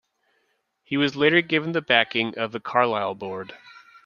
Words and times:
He 0.81 0.97
was 0.97 1.15
later 1.15 1.41
given 1.41 1.73
the 1.73 1.81
backing 1.83 2.35
of 2.35 2.53
the 2.53 2.59
Carlisle 2.59 3.13
board. 3.13 3.53